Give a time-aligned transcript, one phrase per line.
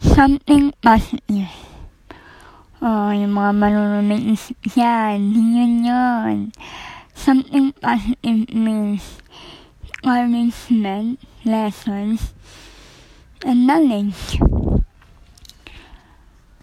[0.00, 1.52] something positive.
[2.80, 4.32] Oh, yung mga marunong
[4.72, 6.36] yan, yun yun.
[7.12, 9.20] Something positive means
[10.00, 12.32] encouragement, lessons,
[13.44, 14.40] and knowledge.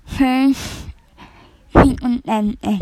[0.10, 0.90] First,
[1.78, 2.82] be contented.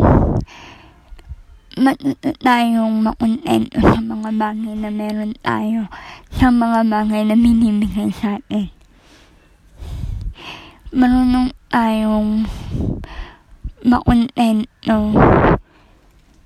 [1.75, 5.91] Matuto tayong makontento sa mga bagay na meron tayo,
[6.31, 8.74] sa mga bagay na binibigay sa atin.
[10.95, 12.47] Marunong tayong
[13.83, 15.11] makontento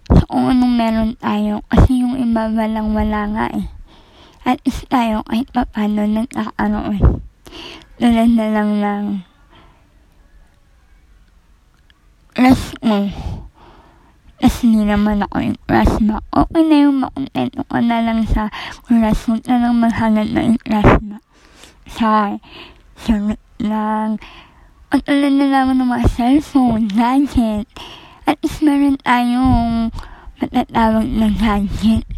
[0.09, 3.69] sa kung anong meron tayo kasi yung iba walang wala nga eh.
[4.49, 7.21] At least tayo kahit pa paano nagkakaroon.
[8.01, 9.05] Tulad na lang ng
[12.33, 13.05] rest mo.
[14.41, 16.17] Tapos hindi naman ako yung crush mo.
[16.33, 18.49] Okay na yung makontento ka na lang sa
[18.81, 19.37] crush mo.
[19.45, 21.21] Na lang maghangat na yung crush mo.
[21.85, 22.33] Sa
[22.97, 24.17] sunod lang.
[24.89, 27.69] At ulan na lang ng mga cellphone, gadget.
[28.25, 29.93] At least meron tayong
[30.41, 32.09] matatawag na gadget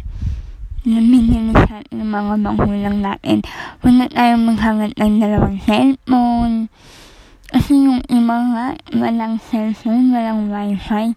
[0.88, 3.44] na binili sa atin ng mga magulang natin.
[3.84, 6.72] Huwag na tayong maghangat ng dalawang cellphone.
[7.52, 11.12] Kasi yung iba nga, walang cellphone, walang wifi.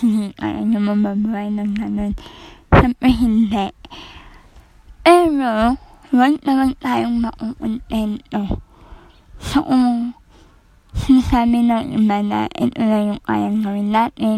[0.00, 2.16] Hindi kaya nyo mababuhay ng ganun.
[2.72, 3.68] Siyempre hindi.
[5.04, 5.76] Pero,
[6.08, 8.64] huwag naman tayong makukontento.
[9.44, 9.60] So,
[10.96, 14.36] sinasabi ng iba na ito na yung kayang gawin natin,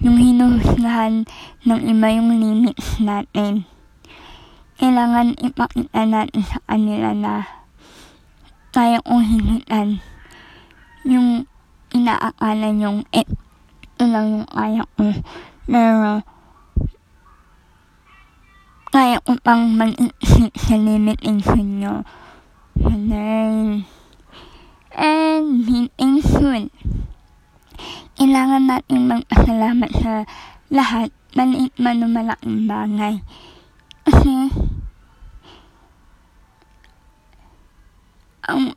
[0.00, 1.28] yung hinuhusgahan
[1.68, 3.68] ng iba yung limits natin.
[4.80, 7.34] Kailangan ipakita natin sa kanila na
[8.72, 9.88] kaya kong hinitan
[11.04, 11.44] yung
[11.92, 15.04] inaakala yung ito lang yung kaya ko.
[15.68, 16.22] Pero,
[18.88, 21.94] kaya ko pang mag-isip sa limitation nyo.
[22.78, 23.97] Ganun.
[24.96, 26.72] And, being soon.
[28.16, 30.24] Kailangan natin magpasalamat sa
[30.72, 33.14] lahat, maliit man o malaking bagay.
[34.08, 34.48] Kasi,
[38.48, 38.72] ang,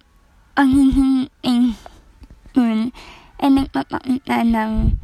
[0.59, 1.79] hihinging
[2.51, 2.91] soon
[3.41, 4.99] ay nagpapakita ng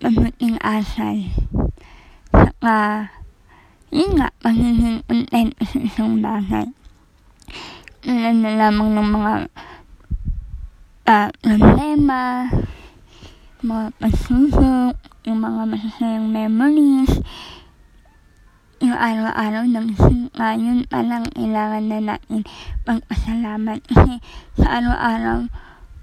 [0.00, 1.26] mabuting asal.
[2.30, 3.10] Saka,
[3.90, 6.70] yun nga, pagiging content sa isang bagay.
[8.00, 9.32] Tulad na lamang ng mga
[11.04, 12.48] uh, problema,
[13.64, 17.12] mga pagsusok, yung mga masasayang memories,
[18.84, 22.44] yung araw-araw ng sinka, yun palang kailangan na natin
[22.84, 23.80] pagpasalamat.
[23.88, 24.20] Kasi
[24.60, 25.48] sa araw-araw,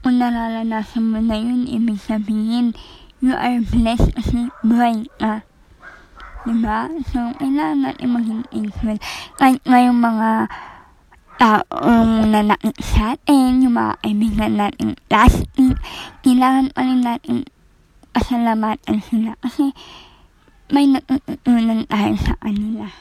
[0.01, 2.73] kung nararanasan mo na yun, ibig sabihin,
[3.21, 5.45] you are blessed kasi buhay ka.
[6.41, 6.89] Diba?
[7.13, 8.97] So, kailangan natin maging thankful.
[9.37, 10.49] Kahit nga yung mga
[11.41, 15.73] taong nanakit sa atin, yung mga kaibigan natin plastic,
[16.21, 17.49] kailangan pa rin natin
[18.13, 19.33] pasalamatan sila.
[19.41, 19.73] Kasi,
[20.69, 22.93] may natutunan tayo sa kanila.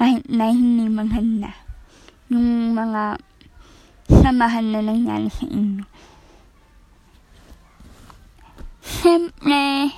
[0.00, 1.52] Kahit na hindi maganda.
[2.32, 3.20] Yung mga
[4.08, 5.84] samahan na nangyari sa inyo.
[8.80, 9.92] Siyempre,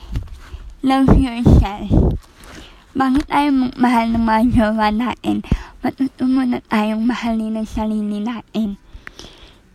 [0.82, 2.18] love yourself.
[2.98, 5.46] Bakit tayo magmahal ng mga jowa natin?
[5.80, 8.76] Matuto muna tayong mahalin ang sarili natin.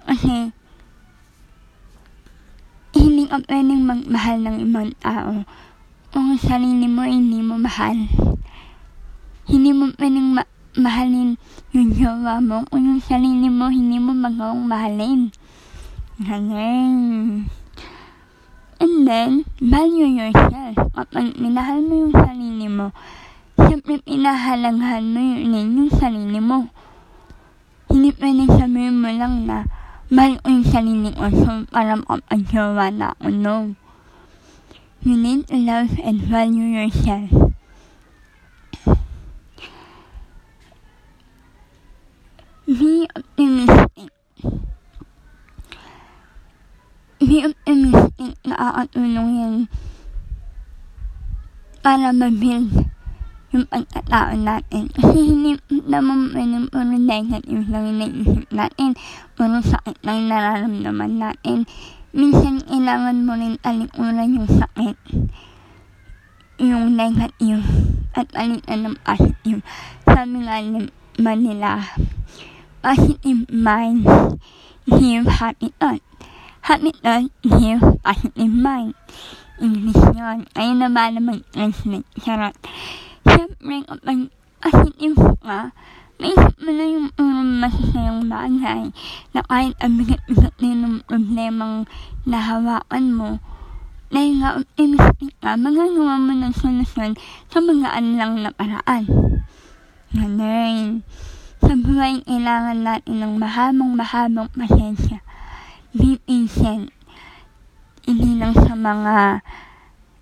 [0.05, 0.53] Kasi,
[2.93, 5.41] hindi ka pwedeng magmahal ng ibang tao
[6.13, 8.05] kung sarili mo hindi mo mahal.
[9.49, 11.41] Hindi mo pwedeng ma- mahalin
[11.73, 15.33] yung jowa mo kung yung sarili mo hindi mo magawang mahalin.
[16.21, 17.49] Ganun.
[18.79, 20.75] And then, value yourself.
[20.95, 22.93] Kapag minahal mo yung sarili mo,
[23.55, 26.67] siyempre pinahalagahan mo yun yung sarili mo.
[27.87, 29.63] Hindi pwedeng sabihin mo lang na,
[30.11, 33.27] mahal ko yung sarili ko, so para makapag-jowa na ako.
[33.31, 33.55] No.
[35.05, 37.29] You need to love and value yourself.
[42.65, 44.09] Be optimistic.
[47.21, 49.55] Be optimistic nakakatulong yan
[51.85, 52.89] para ma-build
[53.55, 54.91] yung pagkatao natin.
[54.91, 55.55] Kasi hindi
[55.87, 58.99] naman pwedeng puro negative lang naisip natin.
[59.39, 61.63] Puro sakit lang nararamdaman natin.
[62.11, 64.99] Minsan kailangan mo rin talikuran yung sakit.
[66.59, 67.63] Yung negative.
[68.11, 69.63] At palitan ng positive.
[70.03, 71.95] Sabi nga naman nila,
[72.83, 74.03] positive mind
[74.83, 76.03] give happy thought.
[76.67, 78.95] Happy thought give positive mind.
[79.55, 80.43] English yun.
[80.59, 82.03] Ayun na ba na mag-translate?
[82.19, 82.55] Charot.
[83.65, 84.29] Siyempre, kapag
[84.61, 85.73] positive ka,
[86.21, 88.93] maisip mo na yung um, masasayang bagay
[89.33, 91.89] na kahit ang bigat-bigat na yung problemang
[92.29, 93.29] nahawakan mo,
[94.13, 97.17] dahil nga optimistic ka, magagawa mo ng solusyon
[97.49, 99.09] sa magaan lang na paraan.
[100.13, 101.01] Ganun.
[101.57, 105.25] Sa buhay, kailangan natin ng mahabang-mahabang pasensya.
[105.89, 106.93] Be patient.
[108.05, 109.41] Hindi lang sa mga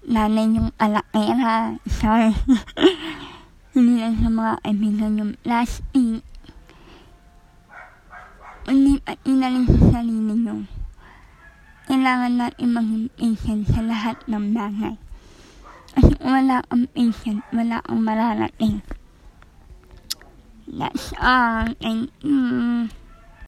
[0.07, 1.75] nanay yung alakera.
[1.87, 2.31] Sorry.
[3.73, 6.21] Hindi lang sa mga kaibigan yung plastic.
[8.69, 10.55] Hindi pati na rin sa sarili nyo.
[11.89, 14.95] Kailangan natin maging patient sa lahat ng bagay.
[15.97, 18.85] Kasi kung wala kang patient, wala kang mararating.
[20.69, 21.73] That's all.
[21.81, 22.93] Thank you.